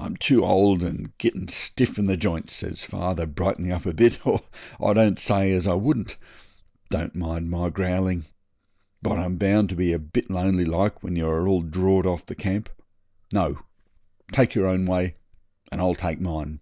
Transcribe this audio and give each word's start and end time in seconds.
'I'm 0.00 0.16
too 0.16 0.44
old 0.44 0.82
and 0.82 1.16
getting 1.16 1.46
stiff 1.46 1.96
in 1.96 2.06
the 2.06 2.16
j'ints,' 2.16 2.54
says 2.56 2.84
dad, 2.90 3.36
brightening 3.36 3.70
up 3.70 3.86
a 3.86 3.94
bit, 3.94 4.26
'or 4.26 4.40
I 4.84 4.92
don't 4.92 5.16
say 5.16 5.52
as 5.52 5.68
I 5.68 5.74
wouldn't. 5.74 6.16
Don't 6.90 7.14
mind 7.14 7.48
my 7.48 7.70
growling. 7.70 8.24
But 9.00 9.20
I'm 9.20 9.36
bound 9.36 9.68
to 9.68 9.76
be 9.76 9.92
a 9.92 9.98
bit 10.00 10.28
lonely 10.28 10.64
like 10.64 11.04
when 11.04 11.14
you 11.14 11.28
are 11.28 11.46
all 11.46 11.62
drawed 11.62 12.04
off 12.04 12.26
the 12.26 12.34
camp. 12.34 12.68
No! 13.32 13.60
take 14.32 14.56
your 14.56 14.66
own 14.66 14.86
way 14.86 15.14
and 15.70 15.80
I'll 15.80 15.94
take 15.94 16.20
mine.' 16.20 16.58